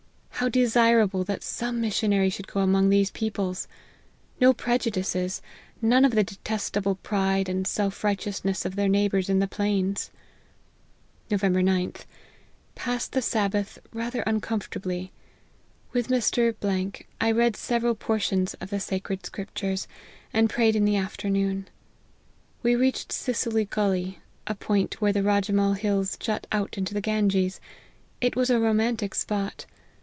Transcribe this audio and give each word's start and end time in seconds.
How 0.33 0.49
desirable 0.49 1.23
that 1.25 1.43
some 1.43 1.79
missionary 1.79 2.31
should 2.31 2.47
go 2.47 2.61
among 2.61 2.89
these 2.89 3.11
peo 3.11 3.29
ple! 3.29 3.55
No 4.39 4.53
prejudices 4.53 5.39
none 5.83 6.03
of 6.03 6.15
the 6.15 6.23
detestable 6.23 6.95
pride 6.95 7.47
and 7.47 7.67
self 7.67 8.03
righteousness 8.03 8.65
of 8.65 8.75
their 8.75 8.89
neighbours 8.89 9.29
in 9.29 9.37
the 9.37 9.47
plains."" 9.47 10.09
Nov. 11.29 11.41
9th. 11.41 12.05
Passed 12.73 13.11
the 13.11 13.21
Sabbath 13.21 13.77
rather 13.93 14.23
uncom 14.23 14.63
fortably. 14.67 15.11
With 15.93 16.07
Mr., 16.07 16.97
I 17.21 17.31
read 17.31 17.55
several 17.55 17.93
portions 17.93 18.55
of 18.55 18.71
the 18.71 18.79
sacred 18.79 19.23
scriptures, 19.23 19.87
and 20.33 20.49
prayed 20.49 20.75
in 20.75 20.85
the 20.85 20.97
after 20.97 21.29
noon. 21.29 21.67
We 22.63 22.75
reached 22.75 23.11
Sicily 23.11 23.65
gully, 23.65 24.17
a 24.47 24.55
point 24.55 24.99
where 25.01 25.13
the 25.13 25.21
Rajemahl 25.21 25.77
hills 25.77 26.17
jut 26.17 26.47
out 26.51 26.79
into 26.79 26.95
the 26.95 27.01
Ganges. 27.01 27.61
It 28.21 28.35
was 28.35 28.49
a 28.49 28.59
romantic 28.59 29.13
spot. 29.13 29.67